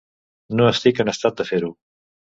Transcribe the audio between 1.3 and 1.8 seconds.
de fer-ho.